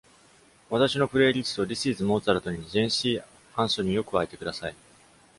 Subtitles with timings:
[0.71, 4.75] 私のプレイリスト This Is Mozart に、Jency Anthony を加えてください。